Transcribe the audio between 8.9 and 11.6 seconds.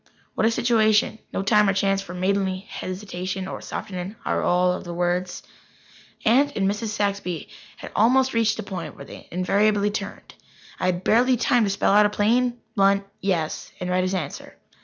where they invariably turned. I had barely